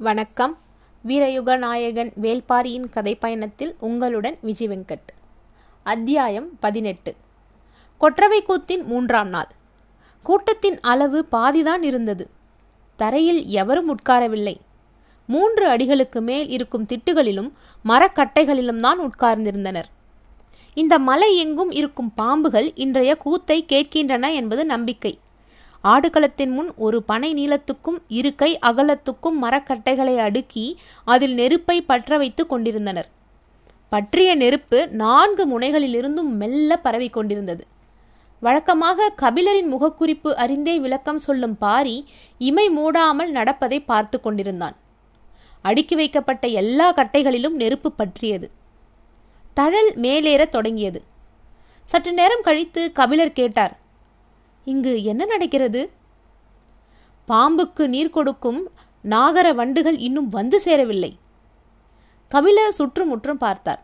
[0.00, 0.58] வணக்கம்.
[1.06, 5.08] வீரயுக நாயகன் வேல்பாரியின் கதை பயணத்தில் உங்களுடன் விஜய் வெங்கட்.
[5.82, 7.14] அத்தியாயம் பதினெட்டு.
[7.98, 9.48] கொற்றவை கூத்தின் மூன்றாம் நாள்.
[10.22, 12.30] கூட்டத்தின் அளவு பாதிதான் இருந்தது.
[12.96, 14.56] தரையில் எவரும் உட்காரவில்லை.
[15.26, 17.52] மூன்று அடிகளுக்கு மேல் இருக்கும் திட்டுகளிலும்
[17.84, 19.84] மரக்கட்டைகளிலும் தான் உட்கார்ந்திருந்தனர்.
[20.74, 25.18] இந்த மலை எங்கும் இருக்கும் பாம்புகள் இன்றைய கூத்தை கேட்கின்றன என்பது நம்பிக்கை.
[25.84, 33.08] ஆடுகளத்தின் முன் ஒரு பனை நீளத்துக்கும் இரு கை அகலத்துக்கும் மரக்கட்டைகளை அடுக்கி அதில் நெருப்பை பற்ற வைத்துக் கொண்டிருந்தனர்.
[33.88, 37.66] பற்றிய நெருப்பு நான்கு முனைகளிலிருந்தும் மெல்ல பரவி கொண்டிருந்தது.
[38.40, 42.06] வழக்கமாக கபிலரின் முகக்குறிப்பு அறிந்தே விளக்கம் சொல்லும் பாரி
[42.38, 44.76] இமை மூடாமல் நடப்பதை பார்த்து கொண்டிருந்தான்.
[45.62, 48.50] அடுக்கி வைக்கப்பட்ட எல்லா கட்டைகளிலும் நெருப்பு பற்றியது.
[49.54, 51.02] தழல் மேலேற தொடங்கியது.
[51.84, 53.76] சற்று நேரம் கழித்து கபிலர் கேட்டார்
[54.68, 55.82] இங்கு என்ன நடக்கிறது?
[57.28, 58.60] பாம்புக்கு நீர் கொடுக்கும்
[59.04, 61.12] நாகர வண்டுகள் இன்னும் வந்து சேரவில்லை.
[62.30, 63.82] கபில சுற்றுமுற்றும் பார்த்தார்.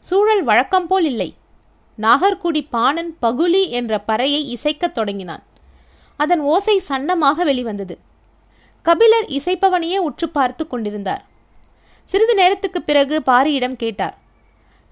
[0.00, 1.30] சூழல் வழக்கம் போல் இல்லை.
[1.98, 5.44] நாகர்குடி பாணன் பகுலி என்ற பறையை இசைக்கத் தொடங்கினான்.
[6.16, 7.96] அதன் ஓசை சன்னமாக வெளிவந்தது.
[8.82, 11.24] கபிலர் இசைப்பவனையே உற்று பார்த்து கொண்டிருந்தார்.
[12.04, 14.16] சிறிது நேரத்துக்கு பிறகு பாரியிடம் கேட்டார்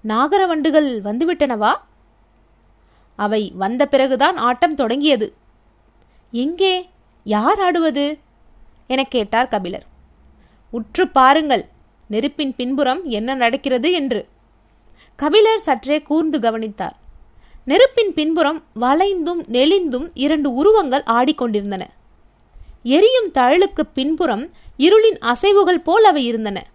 [0.03, 1.73] நாகர வண்டுகள் வந்துவிட்டனவா?
[3.17, 5.33] அவை வந்த பிறகுதான் ஆட்டம் தொடங்கியது.
[6.31, 6.89] எங்கே?
[7.23, 8.19] யார் ஆடுவது?
[8.87, 9.85] எனக் கேட்டார் கபிலர்.
[10.71, 11.65] உற்று பாருங்கள்
[12.07, 14.27] நெருப்பின் பின்புறம் என்ன நடக்கிறது என்று.
[15.15, 16.95] கபிலர் சற்றே கூர்ந்து கவனித்தார்.
[17.65, 21.81] நெருப்பின் பின்புறம் வளைந்தும் நெளிந்தும் இரண்டு உருவங்கள் ஆடிக்கொண்டிருந்தன.
[22.83, 26.67] எரியும் தழலுக்கு பின்புறம் இருளின் அசைவுகள் போல் அவை இருந்தன.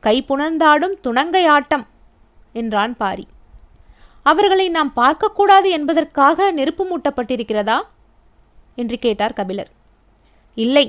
[0.00, 1.86] கை புணர்ந்தாடும் துணங்கை ஆட்டம்
[2.52, 3.26] என்றான் பாரி.
[4.30, 7.78] அவர்களை நாம் பார்க்கக்கூடாது என்பதற்காக நெருப்பு மூட்டப்பட்டிருக்கிறதா
[8.74, 9.70] என்று கேட்டார் கபிலர்.
[10.54, 10.86] இல்லை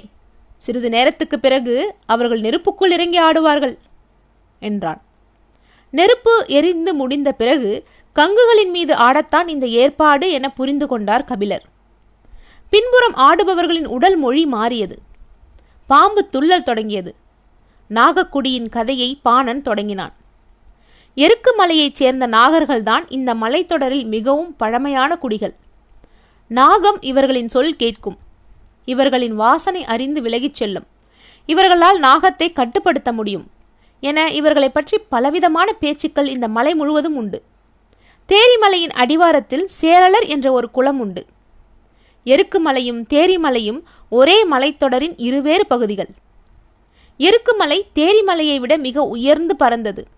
[0.57, 3.75] சிறிது நேரத்துக்கு பிறகு அவர்கள் நெருப்புக்குள் இறங்கி ஆடுவார்கள்
[4.59, 5.01] என்றான்.
[5.89, 7.71] நெருப்பு எரிந்து முடிந்த பிறகு
[8.15, 11.65] கங்குகளின் மீது ஆடத்தான் இந்த ஏற்பாடு என புரிந்து கொண்டார் கபிலர்.
[12.69, 14.97] பின்புறம் ஆடுபவர்களின் உடல் மொழி மாறியது.
[15.87, 17.15] பாம்பு துள்ளல் தொடங்கியது.
[17.89, 20.15] நாகக்குடியின் கதையை பாணன் தொடங்கினான்.
[21.15, 25.53] எருக்கு மலையைச் சேர்ந்த நாகர்கள்தான் இந்த மலைத்தொடரில் மிகவும் பழமையான குடிகள்.
[26.47, 28.17] நாகம் இவர்களின் சொல் கேட்கும்.
[28.85, 30.83] இவர்களின் வாசனை அறிந்து விலகிச் செல்லும்.
[31.45, 33.49] இவர்களால் நாகத்தை கட்டுப்படுத்த முடியும்.
[33.99, 37.43] என இவர்களை பற்றி பலவிதமான பேச்சுக்கள் இந்த மலை முழுவதும் உண்டு.
[38.27, 41.25] தேரிமலையின் அடிவாரத்தில் சேரலர் என்ற ஒரு குளம் உண்டு.
[42.25, 46.09] எருக்குமலையும் தேரிமலையும் ஒரே மலைத்தொடரின் இருவேறு பகுதிகள்.
[47.17, 50.13] எருக்குமலை தேரிமலையை விட மிக உயர்ந்து பறந்தது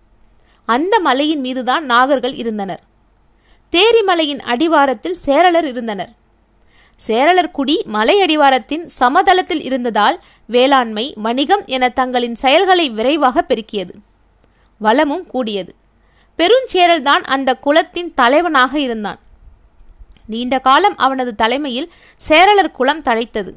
[0.68, 2.80] அந்த மலையின் மீதுதான் நாகர்கள் இருந்தனர்.
[3.72, 6.12] தேரிமலையின் அடிவாரத்தில் சேரலர் இருந்தனர்.
[7.06, 13.94] சேரலர் குடி மலை அடிவாரத்தின் சமதளத்தில் இருந்ததால் வேளாண்மை வணிகம் என தங்களின் செயல்களை விரைவாக பெருக்கியது.
[14.78, 15.74] வளமும் கூடியது.
[16.38, 19.18] பெருஞ்சேரல்தான் அந்த குலத்தின் தலைவனாக இருந்தான்.
[20.26, 21.92] நீண்ட காலம் அவனது தலைமையில்
[22.28, 23.52] சேரலர் குலம் தழைத்தது.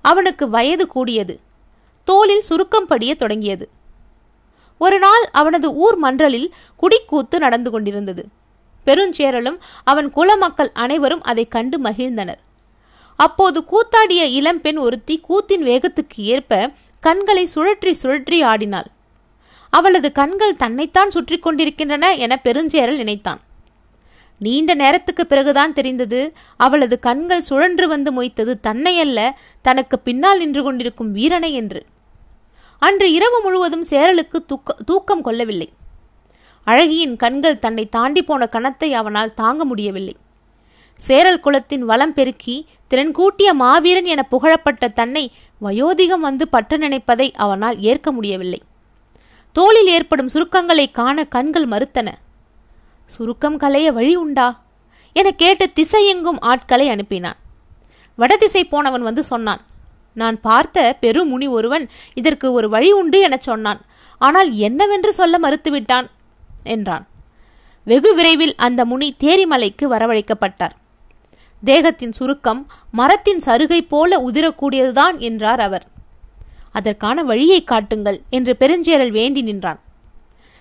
[0.00, 1.40] அவனுக்கு வயது கூடியது.
[2.04, 3.68] தோளில் சுருக்கம் படிய தொடங்கியது.
[4.84, 6.52] ஒரு நாள் அவனது ஊர் மன்றலில்
[6.82, 8.22] குடிக்கூத்து நடந்து கொண்டிருந்தது.
[8.86, 9.58] பெருஞ்சேரலும்
[9.90, 12.40] அவன் குல மக்கள் அனைவரும் அதை கண்டு மகிழ்ந்தனர்.
[13.18, 16.60] அப்போது கூத்தாடிய இளம்பெண் ஒருத்தி கூத்தின் வேகத்துக்கு ஏற்ப
[17.02, 18.88] கண்களை சுழற்றி சுழற்றி ஆடினாள்.
[19.72, 23.40] அவளது கண்கள் தன்னைத்தான் சுற்றி கொண்டிருக்கின்றன என பெருஞ்சேரல் நினைத்தான்.
[24.40, 26.20] நீண்ட நேரத்துக்கு பிறகுதான் தெரிந்தது
[26.66, 29.20] அவளது கண்கள் சுழன்று வந்து மொய்த்தது தன்னையல்ல
[29.64, 31.80] தனக்கு பின்னால் நின்று கொண்டிருக்கும் வீரனை என்று.
[32.80, 35.72] அன்று இரவு முழுவதும் சேரலுக்கு தூக்க தூக்கம் கொள்ளவில்லை.
[36.66, 40.16] அழகியின் கண்கள் தன்னை தாண்டி போன கணத்தை அவனால் தாங்க முடியவில்லை.
[41.00, 45.32] சேரல் குலத்தின் வளம் பெருக்கி திறன் கூட்டிய மாவீரன் என புகழப்பட்ட தன்னை
[45.62, 48.62] வயோதிகம் வந்து பற்ற நினைப்பதை அவனால் ஏற்க முடியவில்லை.
[49.52, 52.08] தோளில் ஏற்படும் சுருக்கங்களை காண கண்கள் மறுத்தன.
[53.06, 54.62] சுருக்கம் களைய வழி உண்டா?
[55.12, 57.38] என கேட்டு திசையெங்கும் ஆட்களை அனுப்பினான்.
[58.16, 59.62] வடதிசை போனவன் வந்து சொன்னான்
[60.20, 61.84] நான் பார்த்த பெருமுனி ஒருவன்
[62.14, 63.80] இதற்கு ஒரு வழி உண்டு எனச் சொன்னான்.
[64.20, 66.08] ஆனால் என்னவென்று சொல்ல மறுத்துவிட்டான்?
[66.74, 67.04] என்றான்.
[67.86, 70.74] வெகு விரைவில் அந்த முனி தேரிமலைக்கு வரவழைக்கப்பட்டார்.
[71.62, 72.60] தேகத்தின் சுருக்கம்
[72.92, 75.86] மரத்தின் சருகை போல உதிரக்கூடியதுதான் என்றார் அவர்.
[76.72, 79.80] அதற்கான வழியை காட்டுங்கள் என்று பெருஞ்சேரல் வேண்டி நின்றான்.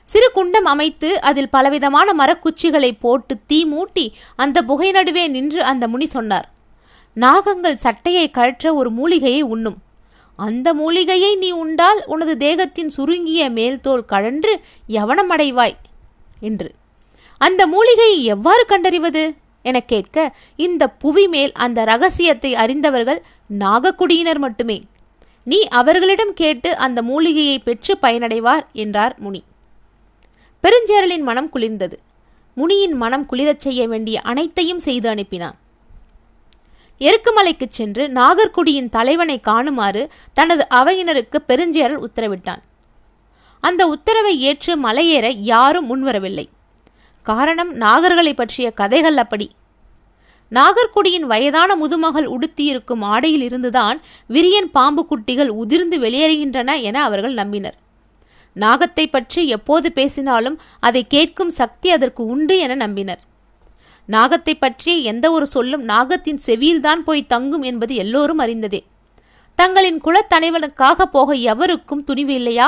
[0.07, 4.06] சிறு குண்டம் அமைத்து அதில் பலவிதமான மரக்குச்சிகளை போட்டு தீ மூட்டி
[4.36, 6.48] அந்த புகை நடுவே நின்று அந்த முனி சொன்னார்.
[7.14, 9.78] நாகங்கள் சட்டையை கழற்ற ஒரு மூலிகையை உண்ணும்.
[10.36, 15.74] அந்த மூலிகையை நீ உண்டால் உனது தேகத்தின் சுருங்கிய மேல்தோல் கழன்று யவனமடைவாய்
[16.40, 16.74] என்று.
[17.38, 19.36] அந்த மூலிகையை எவ்வாறு கண்டறிவது?
[19.62, 23.24] என கேட்க இந்த புவி மேல் அந்த ரகசியத்தை அறிந்தவர்கள்
[23.60, 24.84] நாகக்குடியினர் மட்டுமே.
[25.44, 29.44] நீ அவர்களிடம் கேட்டு அந்த மூலிகையை பெற்று பயனடைவார் என்றார் முனி.
[30.64, 31.94] பெருஞ்சேரலின் மனம் குளிர்ந்தது.
[32.56, 35.54] முனியின் மனம் குளிரச் செய்ய வேண்டிய அனைத்தையும் செய்து அனுப்பினான்.
[37.00, 42.62] எருக்குமலைக்கு சென்று நாகர்குடியின் தலைவனை காணுமாறு தனது அவையினருக்கு பெருஞ்சேரல் உத்தரவிட்டான்.
[43.63, 46.46] அந்த உத்தரவை ஏற்று மலையேற யாரும் முன்வரவில்லை.
[47.24, 49.48] காரணம் நாகர்களை பற்றிய கதைகள் அப்படி.
[50.51, 57.78] நாகர்குடியின் வயதான முதுமகள் உடுத்தியிருக்கும் ஆடையில் இருந்துதான் விரியன் பாம்பு குட்டிகள் உதிர்ந்து வெளியேறுகின்றன என அவர்கள் நம்பினர்.
[58.56, 63.22] நாகத்தை பற்றி எப்போது பேசினாலும் அதை கேட்கும் சக்தி அதற்கு உண்டு என நம்பினர்.
[64.10, 68.80] நாகத்தை பற்றிய எந்த ஒரு சொல்லும் நாகத்தின் செவியில்தான் போய் தங்கும் என்பது எல்லோரும் அறிந்ததே.
[69.58, 72.68] தங்களின் குலத்தலைவனுக்காக போக எவருக்கும் துணிவு இல்லையா?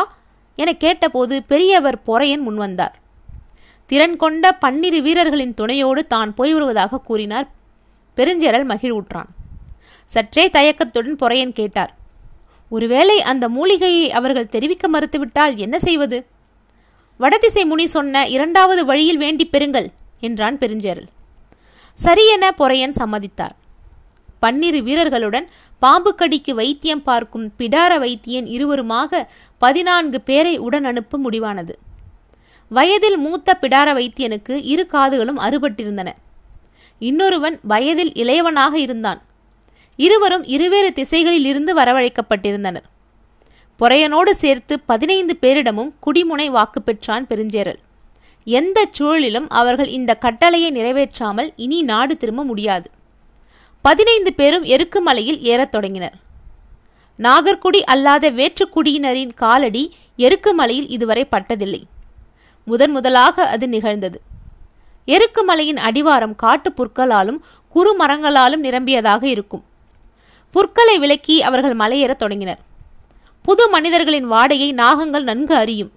[0.55, 2.95] என கேட்டபோது பெரியவர் பொறையன் முன்வந்தார்
[3.89, 7.47] திறன் கொண்ட பன்னிரு வீரர்களின் துணையோடு தான் போய் வருவதாக கூறினார்.
[8.17, 9.29] பெருஞ்சேரல் மகிழ்வுற்றான்.
[10.09, 11.93] சற்றே தயக்கத்துடன் பொறையன் கேட்டார்
[12.71, 16.19] ஒருவேளை அந்த மூலிகையை அவர்கள் தெரிவிக்க மறுத்துவிட்டால் என்ன செய்வது?
[17.19, 19.89] வடதிசை முனி சொன்ன இரண்டாவது வழியில் வேண்டி பெறுங்கள்
[20.19, 21.09] என்றான் பெருஞ்சேரல்.
[22.03, 23.55] சரியென பொறையன் சம்மதித்தார்.
[24.39, 25.47] பன்னிரு வீரர்களுடன்
[25.79, 29.27] பாம்பு கடிக்கு வைத்தியம் பார்க்கும் பிடார வைத்தியன் இருவருமாக
[29.57, 31.73] பதினான்கு பேரை உடன் அனுப்ப முடிவானது.
[32.69, 36.09] வயதில் மூத்த பிடார வைத்தியனுக்கு இரு காதுகளும் அறுபட்டிருந்தன.
[36.99, 39.21] இன்னொருவன் வயதில் இளையவனாக இருந்தான்.
[39.95, 42.87] இருவரும் இருவேறு திசைகளில் இருந்து வரவழைக்கப்பட்டிருந்தனர்.
[43.79, 47.79] பொறையனோடு சேர்த்து பதினைந்து பேரிடமும் குடிமுனை வாக்கு பெற்றான் பெருஞ்சேரல்.
[48.43, 52.89] எந்த சூழலிலும் அவர்கள் இந்த கட்டளையை நிறைவேற்றாமல் இனி நாடு திரும்ப முடியாது.
[53.81, 56.13] பதினைந்து பேரும் எருக்குமலையில் ஏறத் தொடங்கினர்.
[57.17, 61.81] நாகர்குடி அல்லாத வேற்றுக்குடியினரின் காலடி எருக்குமலையில் இதுவரை பட்டதில்லை.
[62.65, 64.21] முதன் முதலாக அது நிகழ்ந்தது.
[65.05, 69.63] எருக்குமலையின் அடிவாரம் காட்டு புற்களாலும் குறு மரங்களாலும் நிரம்பியதாக இருக்கும்.
[70.51, 72.59] புற்களை விலக்கி அவர்கள் மலையேறத் தொடங்கினர்.
[73.41, 75.91] புது மனிதர்களின் வாடையை நாகங்கள் நன்கு அறியும்.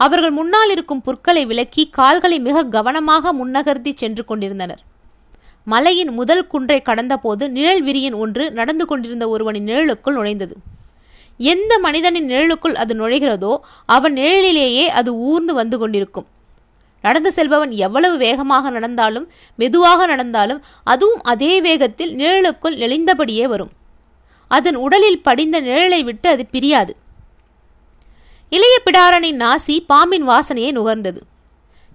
[0.00, 4.82] அவர்கள் முன்னால் இருக்கும் புற்களை விலக்கி கால்களை மிக கவனமாக முன்னகர்த்தி சென்று கொண்டிருந்தனர்.
[5.66, 10.54] மலையின் முதல் குன்றை கடந்தபோது நிழல் விரியன் ஒன்று நடந்து கொண்டிருந்த ஒருவனின் நிழலுக்குள் நுழைந்தது.
[11.40, 13.52] எந்த மனிதனின் நிழலுக்குள் அது நுழைகிறதோ
[13.86, 16.26] அவன் நிழலிலேயே அது ஊர்ந்து வந்து கொண்டிருக்கும்.
[17.04, 23.70] நடந்து செல்பவன் எவ்வளவு வேகமாக நடந்தாலும் மெதுவாக நடந்தாலும் அதுவும் அதே வேகத்தில் நிழலுக்குள் நெளிந்தபடியே வரும்.
[24.50, 26.96] அதன் உடலில் படிந்த நிழலை விட்டு அது பிரியாது.
[28.98, 31.20] வேடாரனின் நாசி பாம்பின் வாசனையை நுகர்ந்தது.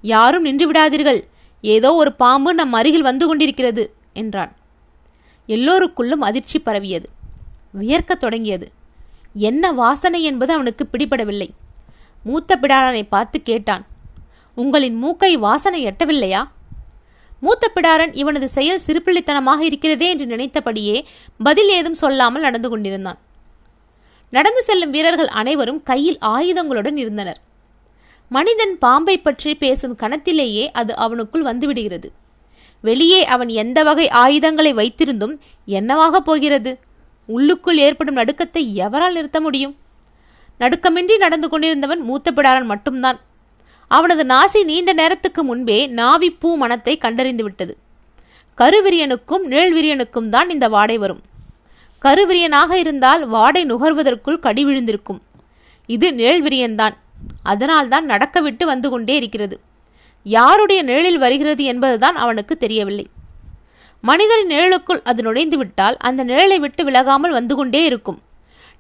[0.02, 1.20] யாரும் நின்று விடாதீர்கள்.
[1.62, 3.84] ஏதோ ஒரு பாம்பு நம் அருகில் வந்து கொண்டிருக்கிறது
[4.14, 4.52] என்றான்.
[5.48, 7.08] எல்லோருக்குள்ளும் அதிர்ச்சி பரவியது.
[7.80, 8.68] வியர்க்கத் தொடங்கியது.
[9.50, 11.50] என்ன வாசனை என்பது அவனுக்கு பிடிபடவில்லை.
[12.24, 13.86] மூத்த பிடாரனை பார்த்து கேட்டான்
[14.56, 16.42] உங்களின் மூக்கை வாசனை எட்டவில்லையா?
[17.40, 20.98] மூத்த பிடாரன் இவனது செயல் சிறுபிள்ளைத்தனமாக இருக்கிறதே என்று நினைத்தபடியே
[21.38, 23.22] பதில் ஏதும் சொல்லாமல் நடந்து கொண்டிருந்தான்.
[24.36, 27.40] நடந்து செல்லும் வீரர்கள் அனைவரும் கையில் ஆயுதங்களுடன் இருந்தனர்.
[28.32, 32.08] மனிதன் பாம்பை பற்றி பேசும் கணத்திலேயே அது அவனுக்குள் வந்துவிடுகிறது.
[32.84, 35.36] வெளியே அவன் எந்த வகை ஆயுதங்களை வைத்திருந்தும்
[35.78, 36.72] என்னவாக போகிறது?
[37.30, 39.76] உள்ளுக்குள் ஏற்படும் நடுக்கத்தை எவரால் நிறுத்த முடியும்?
[40.60, 43.20] நடுக்கமின்றி நடந்து கொண்டிருந்தவன் மூத்த பிடாரன் மட்டும்தான்.
[43.92, 47.74] அவனது நாசி நீண்ட நேரத்துக்கு முன்பே நாவிப்பூ மனத்தை கண்டறிந்து விட்டது
[48.58, 51.22] கருவிரியனுக்கும் நிழல்விரியனுக்கும் தான் இந்த வாடை வரும்.
[52.04, 55.22] கருவிரியனாக இருந்தால் வாடை நுகர்வதற்குள் கடி விழுந்திருக்கும்.
[55.90, 56.96] இது நிழல்விரியன்தான்
[57.44, 59.56] அதனால்தான் நடக்கவிட்டு வந்து கொண்டே இருக்கிறது.
[60.26, 63.06] யாருடைய நிழலில் வருகிறது என்பதுதான் அவனுக்கு தெரியவில்லை.
[64.04, 68.20] மனிதரின் நிழலுக்குள் அது நுழைந்து விட்டால் அந்த நிழலை விட்டு விலகாமல் வந்து கொண்டே இருக்கும்.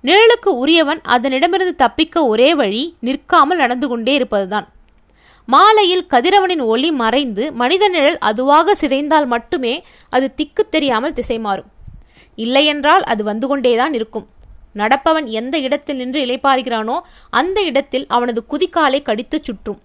[0.03, 4.67] நிழலுக்கு உரியவன் அதனிடமிருந்து தப்பிக்க ஒரே வழி நிற்காமல் நடந்து கொண்டே இருப்பதுதான்.
[5.47, 9.73] மாலையில் கதிரவனின் ஒளி மறைந்து மனித நிழல் அதுவாக சிதைந்தால் மட்டுமே
[10.09, 11.69] அது திக்கு தெரியாமல் திசை மாறும்
[12.35, 14.27] இல்லையென்றால் அது வந்து கொண்டேதான் இருக்கும்.
[14.75, 16.99] நடப்பவன் எந்த இடத்தில் நின்று இலைப்பாறுகிறானோ
[17.29, 19.81] அந்த இடத்தில் அவனது குதிக்காலை கடித்துச் சுற்றும்.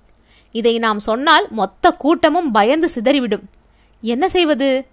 [0.52, 3.42] இதை நாம் சொன்னால் மொத்த கூட்டமும் பயந்து சிதறிவிடும்.
[4.00, 4.86] என்ன செய்வது?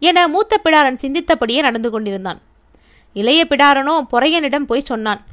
[0.00, 2.40] என மூத்த பிடாரன் சிந்தித்தபடியே நடந்து கொண்டிருந்தான்.
[3.14, 5.24] இளைய பிடாரனோ பொறையனிடம் போய் சொன்னான்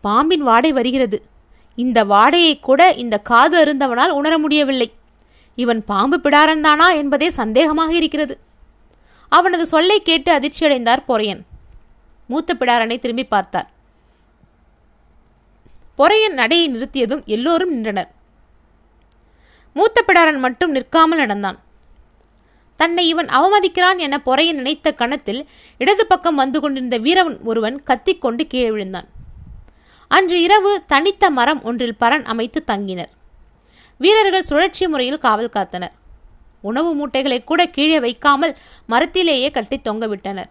[0.00, 1.22] பாம்பின் வாடை வருகிறது.
[1.76, 4.92] இந்த வாடையை கூட இந்த காது அருந்தவனால் உணர முடியவில்லை.
[5.54, 8.38] இவன் பாம்பு பிடாரன்தானா என்பதே சந்தேகமாக இருக்கிறது.
[9.28, 11.40] அவனது சொல்லை கேட்டு அதிர்ச்சியடைந்தார் பொறையன்.
[12.26, 13.70] மூத்த பிடாரனை திரும்பி பார்த்தார்.
[15.98, 18.10] பொறையன் நடையை நிறுத்தியதும் எல்லோரும் நின்றனர்.
[19.74, 21.58] மூத்த பிடாரன் மட்டும் நிற்காமல் நடந்தான்.
[22.76, 28.70] தன்னை இவன் அவமதிக்கிறான் என பொறையன் நினைத்த கணத்தில் இடது பக்கம் வந்து கொண்டிருந்த வீரவன் ஒருவன் கத்திக்கொண்டு கீழே
[28.70, 29.08] விழுந்தான்.
[30.08, 33.10] அன்று இரவு தனித்த மரம் ஒன்றில் பரன் அமைத்து தங்கினர்.
[33.98, 35.92] வீரர்கள் சுழற்சி முறையில் காவல் காத்தனர்.
[36.60, 38.54] உணவு மூட்டைகளை கூட கீழே வைக்காமல்
[38.92, 40.50] மரத்திலேயே கட்டி தொங்கவிட்டனர்.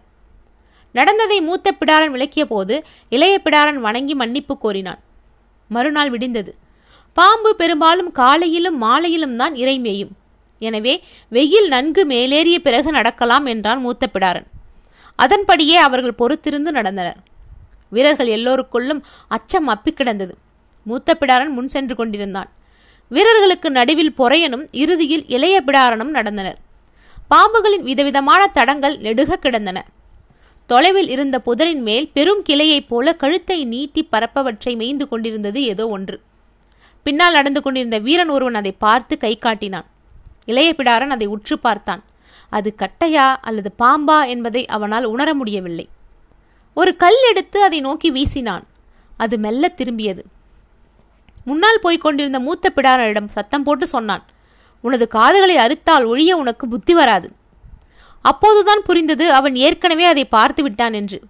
[0.94, 2.74] நடந்ததை மூத்த பிடாரன் விளக்கிய போது
[3.08, 5.00] இளைய பிடாரன் வணங்கி மன்னிப்பு கோரினான்.
[5.70, 6.52] மறுநாள் விடிந்தது.
[7.16, 10.12] பாம்பு பெரும்பாலும் காலையிலும் மாலையிலும் தான் இறைமேயும்
[10.62, 10.94] எனவே
[11.32, 14.46] வெயில் நன்கு மேலேறிய பிறகு நடக்கலாம் என்றான் மூத்த பிடாரன்.
[15.18, 17.18] அதன்படியே அவர்கள் பொறுத்திருந்து நடந்தனர்.
[17.94, 19.00] வீரர்கள் எல்லோருக்குள்ளும்
[19.36, 20.34] அச்சம் அப்பி கிடந்தது.
[20.86, 22.50] மூத்த பிடாரன் முன் சென்று கொண்டிருந்தான்.
[23.08, 26.58] வீரர்களுக்கு நடுவில் பொறையனும் இறுதியில் இளைய பிடாரனும் நடந்தனர்.
[27.30, 29.84] பாம்புகளின் விதவிதமான தடங்கள் நெடுக கிடந்தன.
[30.66, 36.20] தொலைவில் இருந்த புதரின் மேல் பெரும் கிளையைப் போல கழுத்தை நீட்டி பரப்பவற்றை மேய்ந்து கொண்டிருந்தது ஏதோ ஒன்று.
[37.02, 39.86] பின்னால் நடந்து கொண்டிருந்த வீரன் ஒருவன் அதை பார்த்து கை காட்டினான்.
[40.44, 42.04] இளைய பிடாரன் அதை உற்று பார்த்தான்.
[42.50, 45.88] அது கட்டையா அல்லது பாம்பா என்பதை அவனால் உணர முடியவில்லை.
[46.74, 48.64] ஒரு கல் எடுத்து அதை நோக்கி வீசினான்.
[49.16, 50.22] அது மெல்ல திரும்பியது.
[51.44, 54.24] முன்னால் போய்க் கொண்டிருந்த மூத்த பிடாரனிடம் சத்தம் போட்டு சொன்னான்
[54.80, 57.32] உனது காதுகளை அறுத்தால் ஒழிய உனக்கு புத்தி வராது.
[58.22, 61.20] அப்போதுதான் புரிந்தது அவன் ஏற்கனவே அதை பார்த்து விட்டான் என்று.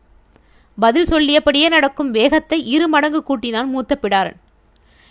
[0.79, 4.39] பதில் சொல்லியபடியே நடக்கும் வேகத்தை இரு மடங்கு கூட்டினான் மூத்த பிடாரன்.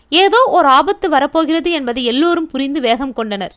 [0.10, 3.56] ஏதோ ஒரு ஆபத்து வரப்போகிறது என்பதை எல்லோரும் புரிந்து வேகம் கொண்டனர்.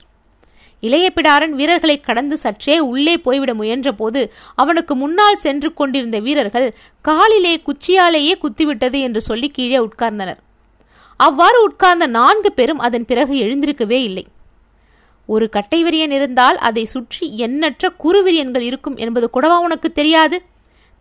[0.80, 8.34] இளைய பிடாரன் வீரர்களை கடந்து சற்றே உள்ளே போய்விட முயன்றபோது அவனுக்கு முன்னால் சென்று கொண்டிருந்த வீரர்கள் காலிலே குச்சியாலேயே
[8.42, 10.40] குத்திவிட்டது என்று சொல்லி கீழே உட்கார்ந்தனர்.
[11.26, 14.24] அவ்வாறு உட்கார்ந்த நான்கு பேரும் அதன் பிறகு எழுந்திருக்கவே இல்லை.
[15.28, 20.36] ஒரு கட்டைவிரியன் இருந்தால் அதை சுற்றி எண்ணற்ற குறுவிரியன்கள் இருக்கும் என்பது கூடவா உனக்கு தெரியாது?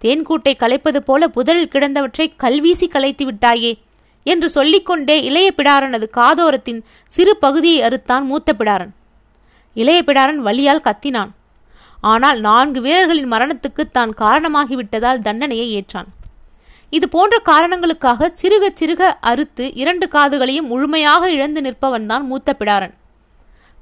[0.02, 3.72] தேன்கூட்டை கலைப்பது போல புதரில் கிடந்தவற்றை கல்வீசி கலைத்து விட்டாயே
[4.26, 8.94] என்று சொல்லிக்கொண்டே இளைய பிடாரனது காதோரத்தின் சிறு பகுதியை அறுத்தான் மூத்த பிடாரன்.
[9.76, 11.32] இளைய பிடாரன் வலியால் கத்தினான்.
[12.04, 16.10] ஆனால் நான்கு வீரர்களின் மரணத்துக்கு தான் காரணமாகிவிட்டதால் தண்டனையை ஏற்றான்.
[16.90, 22.96] இது போன்ற காரணங்களுக்காக சிறுக சிறுக அறுத்து இரண்டு காதுகளையும் முழுமையாக இழந்து நிற்பவன்தான் மூத்த பிடாரன்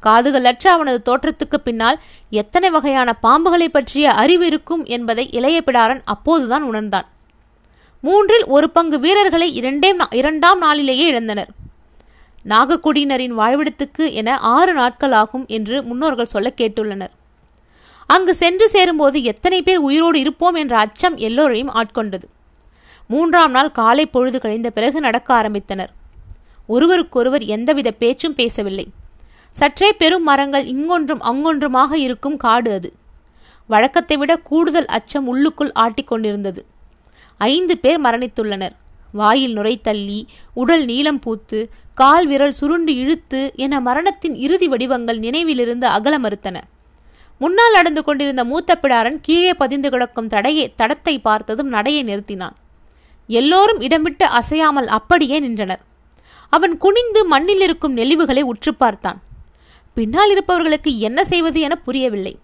[0.03, 1.99] காதுகளற்ற அவனது தோற்றத்துக்கு பின்னால்
[2.29, 7.07] எத்தனை வகையான பாம்புகளை பற்றிய அறிவு இருக்கும் என்பதை இளைய பிடாரன் அப்போதுதான் உணர்ந்தான்.
[8.03, 11.49] மூன்றில் ஒரு பங்கு வீரர்களை இரண்டே இரண்டாம் நாளிலேயே இழந்தனர்.
[12.45, 17.13] நாகக்குடியினரின் வாழ்விடத்துக்கு என ஆறு நாட்கள் ஆகும் என்று முன்னோர்கள் சொல்ல கேட்டுள்ளனர்.
[18.09, 22.27] அங்கு சென்று சேரும்போது எத்தனை பேர் உயிரோடு இருப்போம் என்ற அச்சம் எல்லோரையும் ஆட்கொண்டது.
[23.09, 25.91] மூன்றாம் நாள் காலை பொழுது கழிந்த பிறகு நடக்க ஆரம்பித்தனர்.
[26.67, 28.87] ஒருவருக்கொருவர் எந்தவித பேச்சும் பேசவில்லை.
[29.55, 32.89] சற்றே பெரும் மரங்கள் இங்கொன்றும் அங்கொன்றுமாக இருக்கும் காடு அது.
[33.69, 36.61] வழக்கத்தை விட கூடுதல் அச்சம் உள்ளுக்குள் ஆட்டிக்கொண்டிருந்தது
[37.37, 38.75] ஐந்து பேர் மரணித்துள்ளனர்.
[39.11, 40.19] வாயில் நுரை தள்ளி
[40.53, 41.59] உடல் நீளம் பூத்து
[41.93, 46.57] கால் விரல் சுருண்டு இழுத்து என மரணத்தின் இறுதி வடிவங்கள் நினைவிலிருந்து அகல மறுத்தன.
[47.41, 52.55] முன்னால் நடந்து கொண்டிருந்த மூத்த பிடாரன் கீழே பதிந்து கிடக்கும் தடையை தடத்தை பார்த்ததும் நடையை நிறுத்தினான்.
[53.27, 55.81] எல்லோரும் இடமிட்டு அசையாமல் அப்படியே நின்றனர்.
[56.49, 59.21] அவன் குனிந்து மண்ணில் இருக்கும் நெளிவுகளை உற்று பார்த்தான்.
[59.93, 62.39] பின்னால் இருப்பவர்களுக்கு என்ன செய்வது என புரியவில்லை.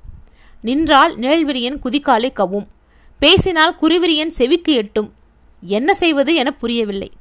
[0.61, 2.67] நின்றால் நிழல்விரியன் குதிக்காலை கவும்
[3.19, 5.13] பேசினால் குருவிரியன் செவிக்கு எட்டும்.
[5.61, 7.11] என்ன செய்வது என புரியவில்லை.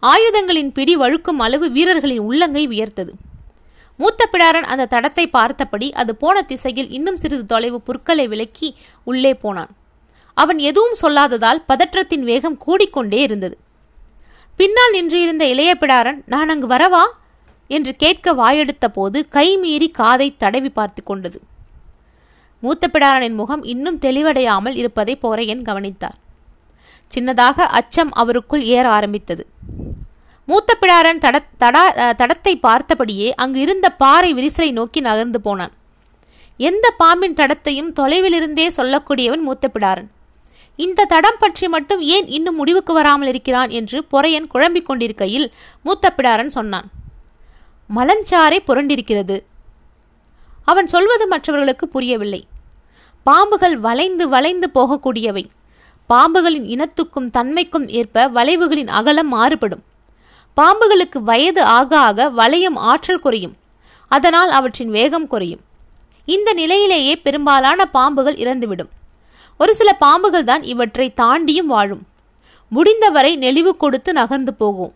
[0.00, 3.12] ஆயுதங்களின் பிடி வழுக்கும் அளவு வீரர்களின் உள்ளங்கை வியர்த்தது.
[3.96, 9.72] மூத்த பிடாரன் அந்த தடத்தை பார்த்தபடி அது போன திசையில் இன்னும் சிறிது தொலைவு புற்களை விலக்கி உள்ளே போனான்.
[10.42, 13.56] அவன் எதுவும் சொல்லாததால் பதற்றத்தின் வேகம் கூடிக்கொண்டே இருந்தது.
[14.58, 17.04] பின்னால் நின்றிருந்த இளைய பிடாரன் நான் அங்கு வரவா?
[17.70, 21.38] என்று கேட்க வாயெடுத்த போது கைமீறி காதை தடவி பார்த்து கொண்டது.
[22.62, 26.16] மூத்த பிடாரனின் முகம் இன்னும் தெளிவடையாமல் இருப்பதை போரையன் கவனித்தார்.
[27.10, 29.44] சின்னதாக அச்சம் அவருக்குள் ஏற ஆரம்பித்தது.
[30.48, 31.84] மூத்த பிடாரன் தட தடா
[32.20, 35.74] தடத்தை பார்த்தபடியே அங்கு இருந்த பாறை விரிசலை நோக்கி நகர்ந்து போனான்.
[36.60, 40.08] எந்த பாம்பின் தடத்தையும் தொலைவிலிருந்தே சொல்லக்கூடியவன் மூத்த பிடாரன்.
[40.84, 45.46] இந்த தடம் பற்றி மட்டும் ஏன் இன்னும் முடிவுக்கு வராமல் இருக்கிறான் என்று பொறையன் குழம்பிக் கொண்டிருக்கையில்
[45.82, 46.88] மூத்த பிடாரன் சொன்னான்.
[47.96, 49.36] மலஞ்சாறை புரண்டிருக்கிறது.
[50.64, 52.46] அவன் சொல்வது மற்றவர்களுக்கு புரியவில்லை.
[53.26, 55.44] பாம்புகள் வளைந்து வளைந்து போகக்கூடியவை.
[56.08, 59.82] பாம்புகளின் இனத்துக்கும் தன்மைக்கும் ஏற்ப வளைவுகளின் அகலம் மாறுபடும்.
[60.56, 63.56] பாம்புகளுக்கு வயது ஆக ஆக வளையும் ஆற்றல் குறையும்.
[64.08, 65.64] அதனால் அவற்றின் வேகம் குறையும்.
[66.24, 68.92] இந்த நிலையிலேயே பெரும்பாலான பாம்புகள் இறந்துவிடும்.
[69.58, 72.02] ஒரு சில பாம்புகள் தான் இவற்றை தாண்டியும் வாழும்.
[72.68, 74.92] முடிந்தவரை நெளிவு கொடுத்து நகர்ந்து போகும்.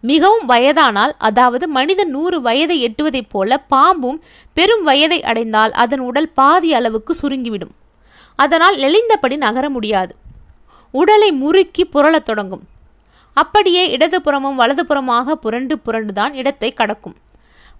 [0.00, 6.74] மிகவும் வயதானால் அதாவது மனிதன் நூறு வயதை எட்டுவதைப் போல பாம்பும் பெரும் வயதை அடைந்தால் அதன் உடல் பாதி
[6.74, 7.74] அளவுக்கு சுருங்கிவிடும்.
[8.36, 10.14] அதனால் நெளிந்தபடி நகர முடியாது.
[10.90, 12.62] உடலை முறுக்கி புரளத் தொடங்கும்.
[13.34, 17.16] அப்படியே இடதுபுறமும் வலதுபுறமாக புரண்டு புரண்டுதான் இடத்தை கடக்கும்.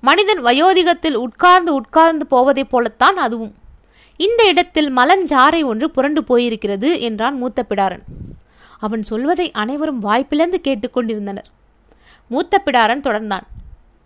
[0.01, 3.55] மனிதன் வயோதிகத்தில் உட்கார்ந்து உட்கார்ந்து போவதைப் போலத்தான் அதுவும்.
[4.27, 8.03] இந்த இடத்தில் மலஞ்சாறை ஒன்று புரண்டு போயிருக்கிறது என்றான் மூத்த பிடாரன்.
[8.79, 11.49] அவன் சொல்வதை அனைவரும் வாய்ப்பிழந்து கேட்டுக்கொண்டிருந்தனர்
[12.29, 13.47] மூத்த பிடாரன் தொடர்ந்தான்.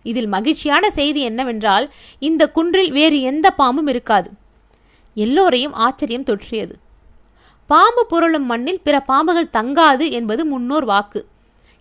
[0.03, 1.87] இதில் மகிழ்ச்சியான செய்தி என்னவென்றால்
[2.29, 4.31] இந்த குன்றில் வேறு எந்த பாம்பும் இருக்காது.
[5.17, 6.75] எல்லோரையும் ஆச்சரியம் தொற்றியது.
[7.71, 11.21] பாம்பு புரளும் மண்ணில் பிற பாம்புகள் தங்காது என்பது முன்னோர் வாக்கு.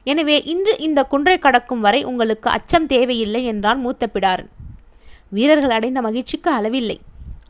[0.04, 4.52] எனவே இன்று இந்த குன்றை கடக்கும் வரை உங்களுக்கு அச்சம் தேவையில்லை என்றான் மூத்த பிடாரன்.
[5.30, 6.98] வீரர்கள் அடைந்த மகிழ்ச்சிக்கு அளவில்லை.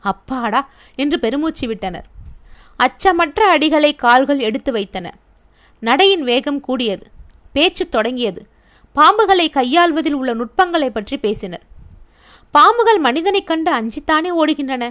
[0.04, 2.06] அப்பாடா என்று பெருமூச்சு விட்டனர்.
[2.78, 5.14] அச்சமற்ற அடிகளை கால்கள் எடுத்து வைத்தன.
[5.80, 7.06] நடையின் வேகம் கூடியது.
[7.52, 8.46] பேச்சு தொடங்கியது.
[8.94, 11.64] பாம்புகளை கையாள்வதில் உள்ள நுட்பங்களை பற்றி பேசினர்.
[12.50, 14.90] பாம்புகள் மனிதனைக் கண்டு அஞ்சித்தானே ஓடுகின்றன.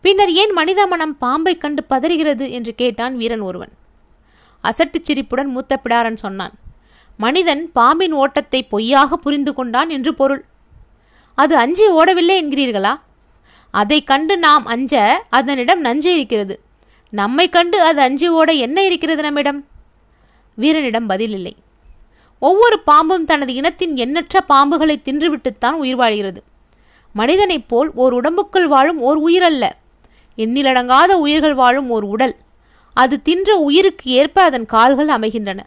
[0.00, 3.72] பின்னர் ஏன் மனித மனம் பாம்பை கண்டு பதறுகிறது என்று கேட்டான் வீரன் ஒருவன்.
[4.64, 6.52] அசட்டுச் சிரிப்புடன் மூத்த பிடாரன் சொன்னான்
[7.16, 10.44] மனிதன் பாம்பின் ஓட்டத்தை பொய்யாக புரிந்து கொண்டான் என்று பொருள்.
[11.34, 13.00] அது அஞ்சி ஓடவில்லை என்கிறீர்களா?
[13.70, 16.60] அதை கண்டு நாம் அஞ்ச அதனிடம் நஞ்சு இருக்கிறது.
[17.10, 19.66] நம்மை கண்டு அது அஞ்சு ஓட என்ன இருக்கிறது நம்மிடம்?
[20.54, 21.56] வீரனிடம் பதில் இல்லை
[22.38, 26.42] ஒவ்வொரு பாம்பும் தனது இனத்தின் எண்ணற்ற பாம்புகளை தின்றுவிட்டுத்தான் உயிர் வாழ்கிறது.
[27.12, 29.70] மனிதனைப் போல் ஓர் உடம்புக்குள் வாழும் ஓர் உயிரல்ல
[30.36, 32.36] எண்ணிலடங்காத உயிர்கள் வாழும் ஓர் உடல்.
[32.94, 35.66] அது தின்ற உயிருக்கு ஏற்ப அதன் கால்கள் அமைகின்றன.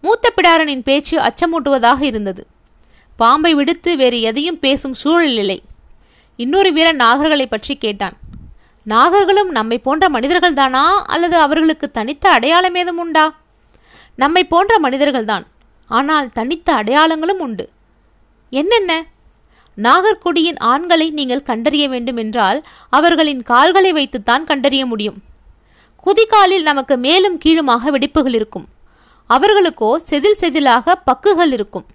[0.00, 2.46] மூத்த பிடாரனின் பேச்சு அச்சமூட்டுவதாக இருந்தது.
[3.16, 5.62] பாம்பை விடுத்து வேறு எதையும் பேசும் சூழல் இல்லை
[6.36, 8.16] இன்னொரு வீரன் நாகர்களை பற்றி கேட்டான்.
[8.86, 10.84] நாகர்களும் நம்மை போன்ற மனிதர்கள்தானா?
[11.06, 13.34] அல்லது அவர்களுக்கு தனித்த அடையாளம் ஏதும் உண்டா?
[14.14, 15.46] நம்மை போன்ற மனிதர்கள்தான்.
[15.86, 17.70] ஆனால் தனித்த அடையாளங்களும் உண்டு.
[18.50, 19.04] என்னென்ன?
[19.76, 25.22] நாகர்கொடியின் ஆண்களை நீங்கள் கண்டறிய வேண்டும் என்றால் அவர்களின் கால்களை வைத்துத்தான் கண்டறிய முடியும்.
[26.06, 28.66] குதிகாலில் நமக்கு மேலும் கீழுமாக வெடிப்புகள் இருக்கும்.
[29.30, 31.86] அவர்களுக்கோ செதில் செதிலாக பக்குகள் இருக்கும்.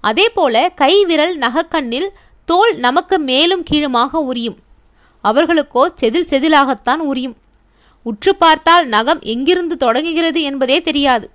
[0.00, 2.08] அதே போல கை விரல் நகக்கண்ணில்
[2.52, 4.56] தோல் நமக்கு மேலும் கீழுமாக உரியும்.
[5.24, 7.34] அவர்களுக்கோ செதில் செதிலாகத்தான் உரியும்.
[8.02, 11.30] உற்று பார்த்தால் நகம் எங்கிருந்து தொடங்குகிறது என்பதே தெரியாது.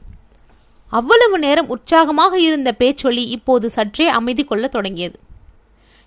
[0.90, 5.20] அவ்வளவு நேரம் உற்சாகமாக இருந்த பேச்சொலி இப்போது சற்றே அமைதி கொள்ளத் தொடங்கியது.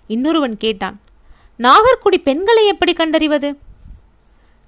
[0.07, 0.99] இன்னொருவன் கேட்டான்
[1.59, 3.57] நாகர்குடி பெண்களை எப்படி கண்டறிவது?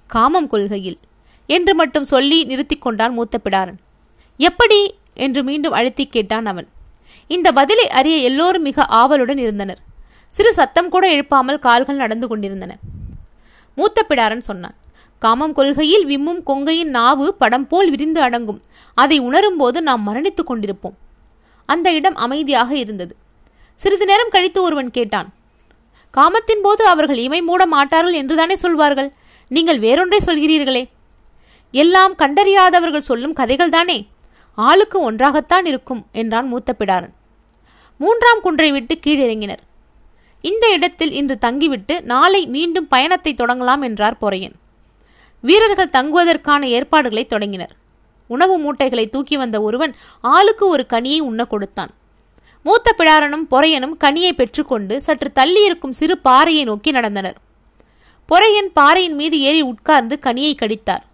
[0.06, 0.98] காமம் கொள்கையில்
[1.46, 3.78] என்று மட்டும் சொல்லி நிறுத்தி கொண்டான் மூத்த பிடாரன்.
[4.36, 4.94] எப்படி?
[5.14, 6.68] என்று மீண்டும் அழுத்தி கேட்டான் அவன்.
[7.26, 9.92] இந்த பதிலை அறிய எல்லோரும் மிக ஆவலுடன் இருந்தனர்.
[10.34, 12.72] சிறு சத்தம் கூட எழுப்பாமல் கால்கள் நடந்து கொண்டிருந்தன.
[13.78, 14.76] மூத்த பிடாரன் சொன்னான்
[15.22, 18.60] காமம் கொள்கையில் விம்மும் கொங்கையின் நாவு படம் போல் விரிந்து அடங்கும்.
[18.94, 20.96] அதை உணரும்போது நாம் மரணித்துக் கொண்டிருப்போம்.
[21.68, 23.14] அந்த இடம் அமைதியாக இருந்தது.
[23.80, 25.28] சிறிது நேரம் கழித்து ஒருவன் கேட்டான்
[26.14, 29.08] காமத்தின் போது அவர்கள் இமை மூட மாட்டார்கள் என்றுதானே சொல்வார்கள்?
[29.50, 30.82] நீங்கள் வேறொன்றை சொல்கிறீர்களே.
[31.74, 33.98] எல்லாம் கண்டறியாதவர்கள் சொல்லும் கதைகள் தானே
[34.58, 37.14] ஆளுக்கு ஒன்றாகத்தான் இருக்கும் என்றான் மூத்த பிடாரன்.
[38.00, 39.62] மூன்றாம் குன்றை விட்டு கீழிறங்கினர்.
[40.50, 44.56] இந்த இடத்தில் இன்று தங்கிவிட்டு நாளை மீண்டும் பயணத்தை தொடங்கலாம் என்றார் பொறையன்.
[45.40, 47.72] வீரர்கள் தங்குவதற்கான ஏற்பாடுகளை தொடங்கினர்.
[48.30, 51.92] உணவு மூட்டைகளை தூக்கி வந்த ஒருவன் ஆளுக்கு ஒரு கனியை உண்ண கொடுத்தான்.
[52.62, 57.38] மூத்த பிடாரனும் பொறையனும் கனியை பெற்றுக்கொண்டு சற்று தள்ளி இருக்கும் சிறு பாறையை நோக்கி நடந்தனர்.
[58.28, 61.04] பொறையன் பாறையின் மீது ஏறி உட்கார்ந்து கனியை கடித்தார்.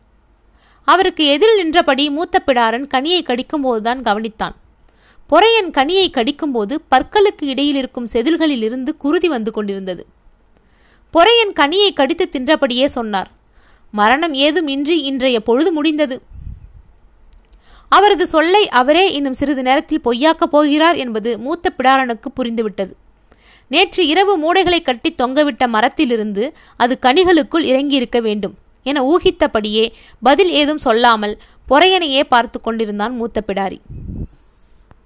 [0.85, 4.57] அவருக்கு எதிரில் நின்றபடி மூத்த பிடாரன் கனியை கடிக்கும்போதுதான் கவனித்தான்.
[5.31, 10.07] பொறையன் கனியை கடிக்கும்போது பற்களுக்கு இடையில் இருக்கும் செதில்களில் இருந்து குருதி வந்து கொண்டிருந்தது.
[11.15, 13.31] பொறையன் கனியை கடித்து தின்றபடியே சொன்னார்
[13.91, 16.17] மரணம் ஏதும் இன்றி இன்றைய பொழுது முடிந்தது.
[17.89, 22.93] அவரது சொல்லை அவரே இன்னும் சிறிது நேரத்தில் பொய்யாக்கப் போகிறார் என்பது மூத்த பிடாரனுக்கு புரிந்துவிட்டது.
[23.69, 26.45] நேற்று இரவு மூடைகளை கட்டி தொங்கவிட்ட மரத்திலிருந்து
[26.77, 29.85] அது கனிகளுக்குள் இறங்கியிருக்க வேண்டும் என ஊகித்தபடியே
[30.23, 31.39] பதில் ஏதும் சொல்லாமல்
[31.69, 33.79] பொறையனையே பார்த்து கொண்டிருந்தான் மூத்த பிடாரி.